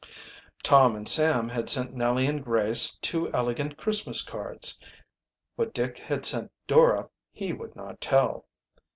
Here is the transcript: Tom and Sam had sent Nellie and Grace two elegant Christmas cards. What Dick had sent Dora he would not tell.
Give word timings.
Tom 0.63 0.95
and 0.95 1.07
Sam 1.07 1.47
had 1.49 1.69
sent 1.69 1.93
Nellie 1.93 2.25
and 2.25 2.43
Grace 2.43 2.97
two 3.03 3.31
elegant 3.33 3.77
Christmas 3.77 4.23
cards. 4.23 4.79
What 5.57 5.75
Dick 5.75 5.99
had 5.99 6.25
sent 6.25 6.51
Dora 6.65 7.07
he 7.31 7.53
would 7.53 7.75
not 7.75 8.01
tell. 8.01 8.47